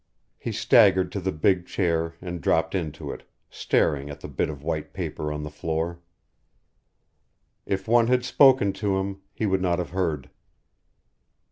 [0.39, 4.63] He staggered to the big chair and dropped into it, staring at the bit of
[4.63, 5.99] white paper on the floor.
[7.67, 10.31] If one had spoken to him he would not have heard.